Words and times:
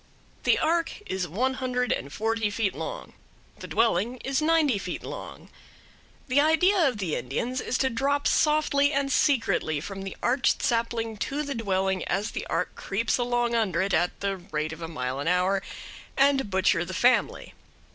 The 0.45 0.57
ark 0.57 0.99
is 1.05 1.27
one 1.27 1.53
hundred 1.61 1.91
and 1.91 2.11
forty 2.11 2.49
feet 2.49 2.73
long; 2.73 3.13
the 3.59 3.67
dwelling 3.67 4.17
is 4.25 4.41
ninety 4.41 4.79
feet 4.79 5.03
long. 5.03 5.47
The 6.27 6.41
idea 6.41 6.87
of 6.87 6.97
the 6.97 7.15
Indians 7.15 7.61
is 7.61 7.77
to 7.77 7.89
drop 7.91 8.25
softly 8.25 8.91
and 8.91 9.11
secretly 9.11 9.79
from 9.79 10.01
the 10.01 10.17
arched 10.23 10.63
sapling 10.63 11.17
to 11.17 11.43
the 11.43 11.53
dwelling 11.53 12.03
as 12.05 12.31
the 12.31 12.47
ark 12.47 12.73
creeps 12.73 13.19
along 13.19 13.53
under 13.53 13.79
it 13.79 13.93
at 13.93 14.21
the 14.21 14.37
rate 14.37 14.73
of 14.73 14.81
a 14.81 14.87
mile 14.87 15.19
an 15.19 15.27
hour, 15.27 15.61
and 16.17 16.49
butcher 16.49 16.83
the 16.83 16.95
family. 16.95 17.53